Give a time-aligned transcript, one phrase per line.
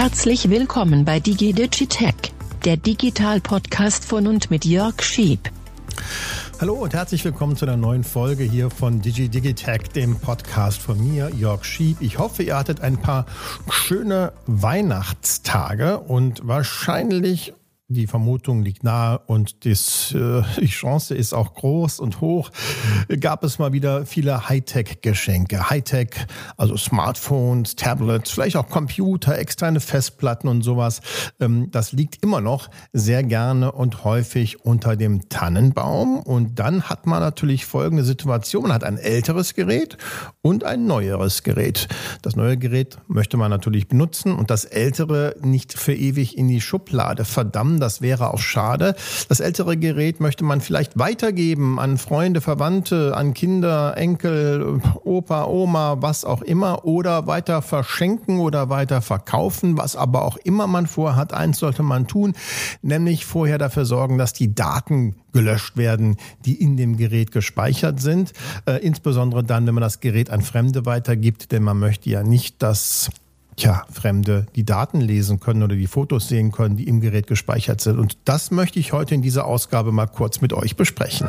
[0.00, 2.32] Herzlich willkommen bei DigiDigitech,
[2.64, 5.50] der Digital-Podcast von und mit Jörg Schieb.
[6.60, 11.32] Hallo und herzlich willkommen zu einer neuen Folge hier von DigiDigitech, dem Podcast von mir,
[11.34, 11.96] Jörg Schieb.
[12.00, 13.26] Ich hoffe, ihr hattet ein paar
[13.70, 17.54] schöne Weihnachtstage und wahrscheinlich
[17.90, 22.50] die Vermutung liegt nahe und das, äh, die Chance ist auch groß und hoch.
[23.20, 25.70] Gab es mal wieder viele Hightech-Geschenke.
[25.70, 26.10] Hightech,
[26.58, 31.00] also Smartphones, Tablets, vielleicht auch Computer, externe Festplatten und sowas.
[31.40, 36.18] Ähm, das liegt immer noch sehr gerne und häufig unter dem Tannenbaum.
[36.18, 38.64] Und dann hat man natürlich folgende Situation.
[38.64, 39.96] Man hat ein älteres Gerät
[40.42, 41.88] und ein neueres Gerät.
[42.20, 46.60] Das neue Gerät möchte man natürlich benutzen und das ältere nicht für ewig in die
[46.60, 48.94] Schublade verdammen das wäre auch schade.
[49.28, 55.96] Das ältere Gerät möchte man vielleicht weitergeben an Freunde, Verwandte, an Kinder, Enkel, Opa, Oma,
[56.00, 61.32] was auch immer, oder weiter verschenken oder weiter verkaufen, was aber auch immer man vorhat.
[61.32, 62.34] Eins sollte man tun,
[62.82, 68.32] nämlich vorher dafür sorgen, dass die Daten gelöscht werden, die in dem Gerät gespeichert sind.
[68.66, 72.62] Äh, insbesondere dann, wenn man das Gerät an Fremde weitergibt, denn man möchte ja nicht,
[72.62, 73.10] dass
[73.58, 77.80] tja, Fremde die Daten lesen können oder die Fotos sehen können, die im Gerät gespeichert
[77.80, 77.98] sind.
[77.98, 81.28] Und das möchte ich heute in dieser Ausgabe mal kurz mit euch besprechen.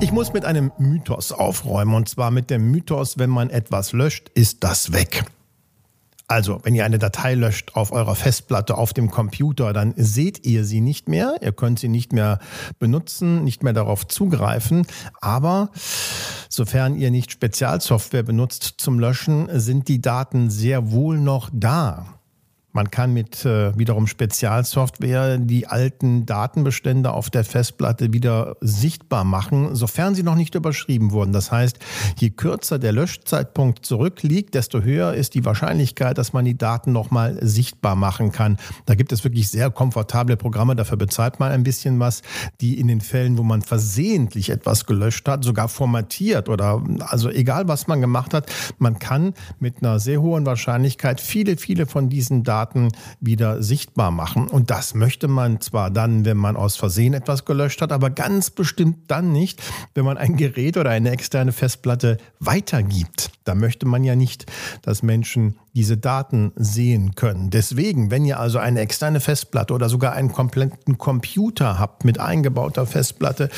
[0.00, 4.28] Ich muss mit einem Mythos aufräumen und zwar mit dem Mythos, wenn man etwas löscht,
[4.34, 5.24] ist das weg.
[6.26, 10.64] Also, wenn ihr eine Datei löscht auf eurer Festplatte, auf dem Computer, dann seht ihr
[10.64, 11.36] sie nicht mehr.
[11.42, 12.38] Ihr könnt sie nicht mehr
[12.78, 14.86] benutzen, nicht mehr darauf zugreifen.
[15.20, 15.70] Aber
[16.48, 22.13] sofern ihr nicht Spezialsoftware benutzt zum Löschen, sind die Daten sehr wohl noch da.
[22.76, 29.76] Man kann mit äh, wiederum Spezialsoftware die alten Datenbestände auf der Festplatte wieder sichtbar machen,
[29.76, 31.32] sofern sie noch nicht überschrieben wurden.
[31.32, 31.78] Das heißt,
[32.18, 37.38] je kürzer der Löschzeitpunkt zurückliegt, desto höher ist die Wahrscheinlichkeit, dass man die Daten nochmal
[37.46, 38.56] sichtbar machen kann.
[38.86, 42.22] Da gibt es wirklich sehr komfortable Programme, dafür bezahlt man ein bisschen was,
[42.60, 47.68] die in den Fällen, wo man versehentlich etwas gelöscht hat, sogar formatiert oder also egal
[47.68, 52.42] was man gemacht hat, man kann mit einer sehr hohen Wahrscheinlichkeit viele, viele von diesen
[52.42, 52.88] Daten Daten
[53.20, 54.48] wieder sichtbar machen.
[54.48, 58.50] Und das möchte man zwar dann, wenn man aus Versehen etwas gelöscht hat, aber ganz
[58.50, 59.62] bestimmt dann nicht,
[59.94, 63.32] wenn man ein Gerät oder eine externe Festplatte weitergibt.
[63.44, 64.46] Da möchte man ja nicht,
[64.82, 67.50] dass Menschen diese Daten sehen können.
[67.50, 72.86] Deswegen, wenn ihr also eine externe Festplatte oder sogar einen kompletten Computer habt mit eingebauter
[72.86, 73.50] Festplatte,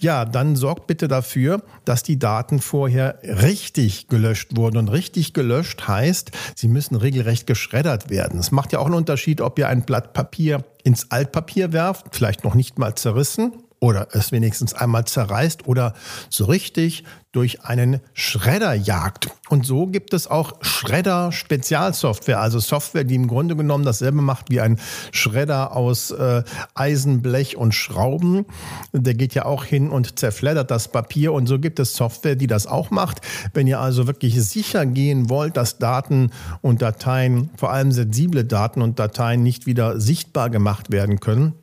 [0.00, 4.78] ja, dann sorgt bitte dafür, dass die Daten vorher richtig gelöscht wurden.
[4.78, 8.38] Und richtig gelöscht heißt, sie müssen regelrecht geschreddert werden.
[8.38, 12.44] Es macht ja auch einen Unterschied, ob ihr ein Blatt Papier ins Altpapier werft, vielleicht
[12.44, 15.94] noch nicht mal zerrissen, oder es wenigstens einmal zerreißt oder
[16.30, 19.28] so richtig durch einen Schredder jagt.
[19.50, 24.60] Und so gibt es auch Schredder-Spezialsoftware, also Software, die im Grunde genommen dasselbe macht wie
[24.60, 24.80] ein
[25.12, 26.42] Schredder aus äh,
[26.74, 28.46] Eisen, Blech und Schrauben.
[28.92, 31.32] Der geht ja auch hin und zerfleddert das Papier.
[31.32, 33.20] Und so gibt es Software, die das auch macht.
[33.52, 36.30] Wenn ihr also wirklich sicher gehen wollt, dass Daten
[36.62, 41.54] und Dateien, vor allem sensible Daten und Dateien nicht wieder sichtbar gemacht werden können,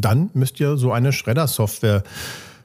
[0.00, 2.02] dann müsst ihr so eine Schredder-Software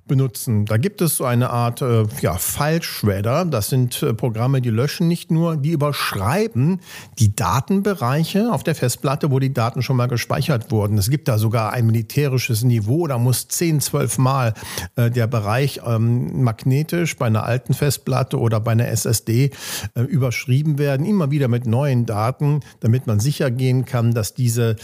[0.08, 0.66] benutzen.
[0.66, 3.46] Da gibt es so eine Art äh, ja, File-Shredder.
[3.46, 6.80] Das sind äh, Programme, die löschen nicht nur, die überschreiben
[7.18, 10.98] die Datenbereiche auf der Festplatte, wo die Daten schon mal gespeichert wurden.
[10.98, 14.54] Es gibt da sogar ein militärisches Niveau, da muss 10, 12 Mal
[14.96, 19.52] äh, der Bereich ähm, magnetisch bei einer alten Festplatte oder bei einer SSD
[19.96, 24.76] äh, überschrieben werden, immer wieder mit neuen Daten, damit man sicher gehen kann, dass diese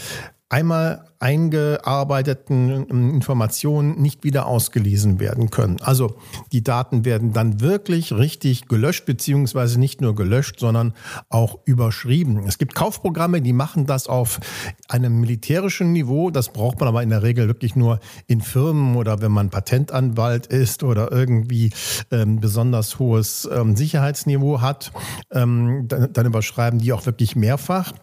[0.52, 5.80] einmal eingearbeiteten ähm, Informationen nicht wieder ausgelesen werden können.
[5.80, 6.16] Also
[6.52, 10.92] die Daten werden dann wirklich richtig gelöscht, beziehungsweise nicht nur gelöscht, sondern
[11.30, 12.44] auch überschrieben.
[12.46, 14.40] Es gibt Kaufprogramme, die machen das auf
[14.88, 16.30] einem militärischen Niveau.
[16.30, 20.48] Das braucht man aber in der Regel wirklich nur in Firmen oder wenn man Patentanwalt
[20.48, 21.72] ist oder irgendwie
[22.10, 24.92] ähm, besonders hohes ähm, Sicherheitsniveau hat.
[25.30, 27.94] Ähm, dann, dann überschreiben die auch wirklich mehrfach.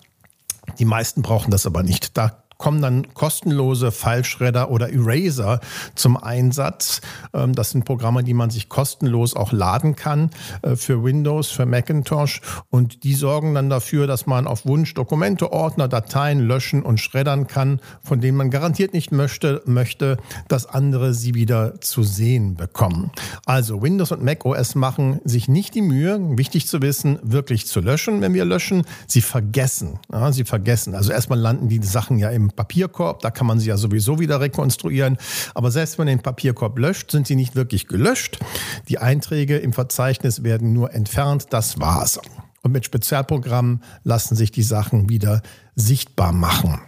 [0.78, 2.18] Die meisten brauchen das aber nicht.
[2.18, 5.61] Da kommen dann kostenlose File-Shredder oder Eraser
[5.95, 7.01] zum Einsatz.
[7.33, 10.29] Ähm, das sind Programme, die man sich kostenlos auch laden kann
[10.61, 12.41] äh, für Windows, für Macintosh.
[12.69, 17.47] Und die sorgen dann dafür, dass man auf Wunsch Dokumente, Ordner, Dateien löschen und schreddern
[17.47, 20.17] kann, von denen man garantiert nicht möchte, möchte,
[20.50, 23.11] dass andere sie wieder zu sehen bekommen.
[23.45, 27.79] Also Windows und Mac OS machen sich nicht die Mühe, wichtig zu wissen, wirklich zu
[27.79, 28.83] löschen, wenn wir löschen.
[29.07, 30.00] Sie vergessen.
[30.11, 30.94] Ja, sie vergessen.
[30.94, 34.40] Also erstmal landen die Sachen ja im Papierkorb, da kann man sie ja sowieso wieder
[34.40, 35.18] rekonstruieren.
[35.54, 38.40] Aber selbst wenn man den Papierkorb löscht, sind sie nicht wirklich gelöscht.
[38.88, 42.19] Die Einträge im Verzeichnis werden nur entfernt, das war's.
[42.62, 45.42] Und mit Spezialprogrammen lassen sich die Sachen wieder
[45.75, 46.81] sichtbar machen.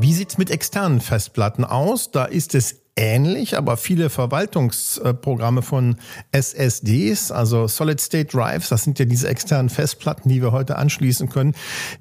[0.00, 2.10] Wie sieht's mit externen Festplatten aus?
[2.12, 5.96] Da ist es ähnlich, aber viele Verwaltungsprogramme von
[6.32, 11.28] SSDs, also Solid State Drives, das sind ja diese externen Festplatten, die wir heute anschließen
[11.28, 11.54] können,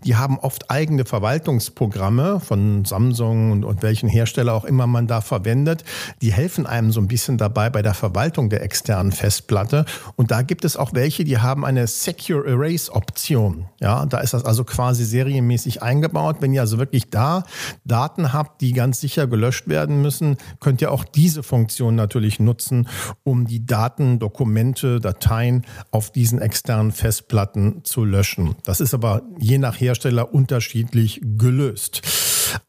[0.03, 5.21] die haben oft eigene Verwaltungsprogramme von Samsung und, und welchen Hersteller auch immer man da
[5.21, 5.83] verwendet.
[6.21, 9.85] Die helfen einem so ein bisschen dabei bei der Verwaltung der externen Festplatte.
[10.15, 13.67] Und da gibt es auch welche, die haben eine Secure Erase Option.
[13.79, 16.37] Ja, da ist das also quasi serienmäßig eingebaut.
[16.39, 17.43] Wenn ihr also wirklich da
[17.85, 22.39] Daten habt, die ganz sicher gelöscht werden müssen, könnt ihr ihr auch diese Funktion natürlich
[22.39, 22.87] nutzen,
[23.23, 28.55] um die Daten, Dokumente, Dateien auf diesen externen Festplatten zu löschen.
[28.63, 32.01] Das ist aber je nach Hersteller unterschiedlich gelöst.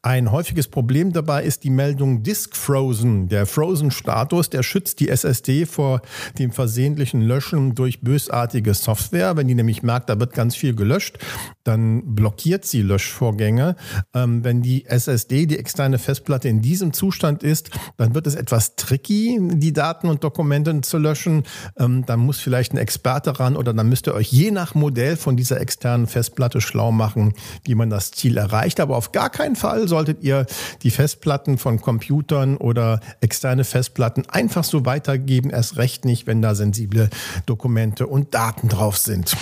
[0.03, 3.29] Ein häufiges Problem dabei ist die Meldung Disk Frozen.
[3.29, 6.03] Der Frozen-Status, der schützt die SSD vor
[6.39, 9.37] dem versehentlichen Löschen durch bösartige Software.
[9.37, 11.19] Wenn die nämlich merkt, da wird ganz viel gelöscht,
[11.65, 13.77] dann blockiert sie Löschvorgänge.
[14.15, 18.77] Ähm, wenn die SSD, die externe Festplatte in diesem Zustand ist, dann wird es etwas
[18.77, 21.45] tricky, die Daten und Dokumente zu löschen.
[21.79, 25.17] Ähm, dann muss vielleicht ein Experte ran oder dann müsst ihr euch je nach Modell
[25.17, 27.35] von dieser externen Festplatte schlau machen,
[27.65, 28.81] wie man das Ziel erreicht.
[28.81, 30.47] Aber auf gar keinen Fall Fall solltet ihr
[30.83, 36.55] die Festplatten von Computern oder externe Festplatten einfach so weitergeben, erst recht nicht, wenn da
[36.55, 37.11] sensible
[37.45, 39.37] Dokumente und Daten drauf sind.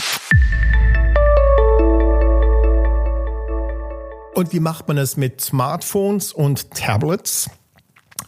[4.34, 7.48] Und wie macht man es mit Smartphones und Tablets?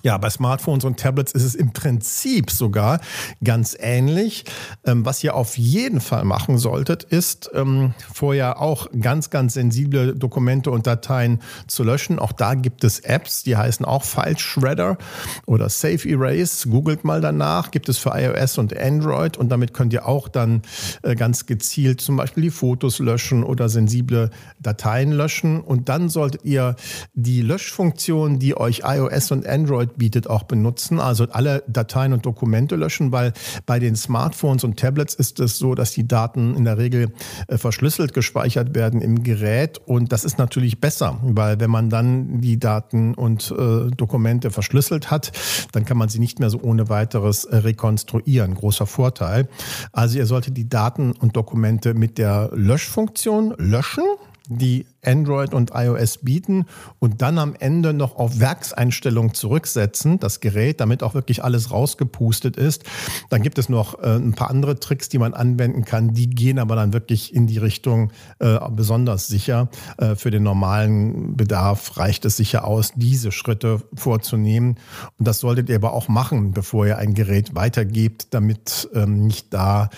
[0.04, 3.00] Ja, bei Smartphones und Tablets ist es im Prinzip sogar
[3.42, 4.44] ganz ähnlich.
[4.86, 10.14] Ähm, was ihr auf jeden Fall machen solltet, ist ähm, vorher auch ganz, ganz sensible
[10.14, 12.20] Dokumente und Dateien zu löschen.
[12.20, 14.98] Auch da gibt es Apps, die heißen auch File Shredder
[15.46, 16.68] oder Safe Erase.
[16.68, 20.62] Googelt mal danach, gibt es für iOS und Android und damit könnt ihr auch dann
[21.02, 24.30] äh, ganz gezielt zum Beispiel die Fotos löschen oder sensible
[24.60, 25.60] Dateien löschen.
[25.60, 26.76] Und dann solltet ihr
[27.14, 30.98] die Löschfunktion, die euch iOS und Android Android bietet, auch benutzen.
[30.98, 33.32] Also alle Dateien und Dokumente löschen, weil
[33.66, 37.12] bei den Smartphones und Tablets ist es so, dass die Daten in der Regel
[37.46, 39.78] äh, verschlüsselt gespeichert werden im Gerät.
[39.86, 45.10] Und das ist natürlich besser, weil wenn man dann die Daten und äh, Dokumente verschlüsselt
[45.10, 45.32] hat,
[45.72, 48.54] dann kann man sie nicht mehr so ohne weiteres äh, rekonstruieren.
[48.54, 49.48] Großer Vorteil.
[49.92, 54.04] Also ihr solltet die Daten und Dokumente mit der Löschfunktion löschen
[54.48, 56.66] die Android und iOS bieten
[56.98, 62.56] und dann am Ende noch auf Werkseinstellung zurücksetzen, das Gerät, damit auch wirklich alles rausgepustet
[62.56, 62.84] ist.
[63.30, 66.14] Dann gibt es noch äh, ein paar andere Tricks, die man anwenden kann.
[66.14, 69.68] Die gehen aber dann wirklich in die Richtung äh, besonders sicher.
[69.98, 74.76] Äh, für den normalen Bedarf reicht es sicher aus, diese Schritte vorzunehmen.
[75.18, 79.52] Und das solltet ihr aber auch machen, bevor ihr ein Gerät weitergebt, damit ähm, nicht
[79.54, 79.90] da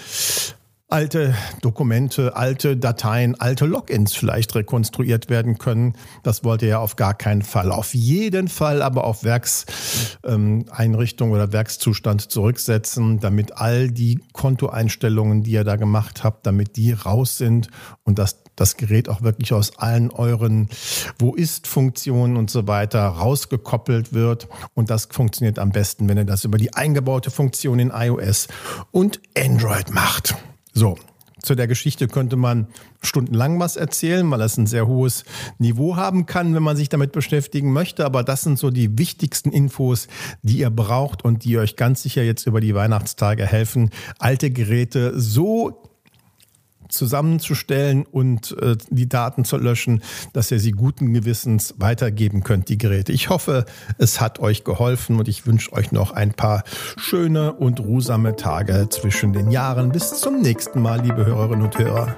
[0.91, 5.95] alte Dokumente, alte Dateien, alte Logins vielleicht rekonstruiert werden können.
[6.23, 7.73] Das wollte er auf gar keinen Fall.
[7.73, 15.65] Auf jeden Fall aber auf Werkseinrichtung oder Werkszustand zurücksetzen, damit all die Kontoeinstellungen, die ihr
[15.65, 17.69] da gemacht habt, damit die raus sind
[18.03, 20.69] und dass das Gerät auch wirklich aus allen euren
[21.19, 24.49] Wo ist Funktionen und so weiter rausgekoppelt wird.
[24.75, 28.49] Und das funktioniert am besten, wenn ihr das über die eingebaute Funktion in iOS
[28.91, 30.35] und Android macht.
[30.73, 30.97] So,
[31.43, 32.67] zu der Geschichte könnte man
[33.03, 35.25] stundenlang was erzählen, weil es ein sehr hohes
[35.59, 38.05] Niveau haben kann, wenn man sich damit beschäftigen möchte.
[38.05, 40.09] Aber das sind so die wichtigsten Infos,
[40.43, 45.19] die ihr braucht und die euch ganz sicher jetzt über die Weihnachtstage helfen, alte Geräte
[45.19, 45.90] so
[46.91, 52.79] zusammenzustellen und äh, die Daten zu löschen, dass ihr sie guten Gewissens weitergeben könnt, die
[52.79, 53.13] Geräte.
[53.13, 53.65] Ich hoffe,
[53.99, 56.65] es hat euch geholfen und ich wünsche euch noch ein paar
[56.97, 59.93] schöne und ruhsame Tage zwischen den Jahren.
[59.93, 62.17] Bis zum nächsten Mal, liebe Hörerinnen und Hörer.